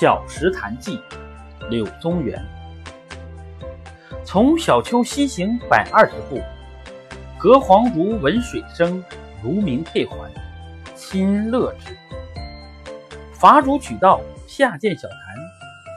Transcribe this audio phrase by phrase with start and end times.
[0.00, 1.02] 小石潭记，
[1.70, 2.40] 柳宗元。
[4.24, 6.40] 从小丘西行百二十步，
[7.36, 9.02] 隔黄竹闻水声，
[9.42, 10.30] 如鸣佩环，
[10.94, 11.96] 心乐之。
[13.34, 15.18] 伐竹取道，下见小潭，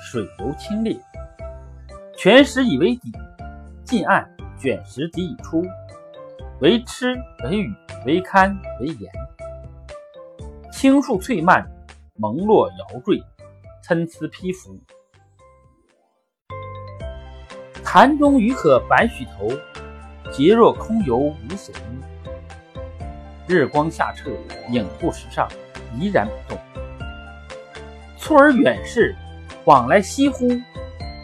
[0.02, 1.00] 水流清冽，
[2.18, 3.12] 泉石以为底，
[3.84, 4.28] 近岸
[4.60, 5.64] 卷石底已出，
[6.60, 7.14] 为吃
[7.44, 7.72] 为鱼
[8.08, 9.12] 为堪为盐。
[10.74, 11.64] 青树翠蔓，
[12.16, 13.24] 蒙络摇缀，
[13.82, 14.80] 参差披拂。
[17.84, 19.50] 潭中鱼可百许头，
[20.32, 22.02] 皆若空游无所依。
[23.48, 24.32] 日光下澈，
[24.70, 25.48] 影不时上，
[26.00, 26.58] 怡然不动。
[28.18, 29.14] 蹴而远视，
[29.66, 30.48] 往来翕忽，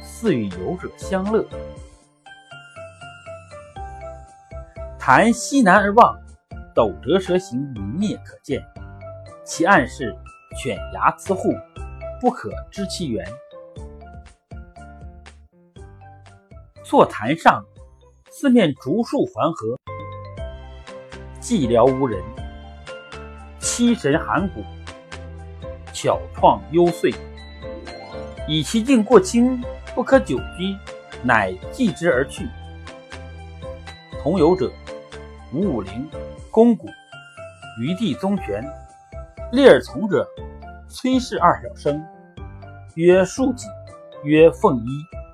[0.03, 1.45] 似与游者相乐。
[4.99, 6.19] 潭西南而望，
[6.75, 8.61] 斗折蛇形明灭可见，
[9.45, 10.13] 其岸势
[10.57, 11.53] 犬牙雌户，
[12.19, 13.25] 不可知其源。
[16.83, 17.63] 坐潭上，
[18.31, 19.77] 四面竹树环合，
[21.41, 22.23] 寂寥无人，
[23.59, 24.63] 凄神寒骨，
[25.93, 27.15] 巧怆幽邃。
[28.47, 29.61] 以其境过清，
[29.93, 30.75] 不可久居，
[31.23, 32.47] 乃寄之而去。
[34.23, 34.71] 同游者，
[35.53, 36.09] 吴武陵、
[36.49, 36.87] 龚古、
[37.81, 38.63] 余弟宗玄。
[39.51, 40.27] 列而从者，
[40.89, 42.01] 崔氏二小生，
[42.95, 43.67] 曰庶子，
[44.23, 45.26] 曰凤一。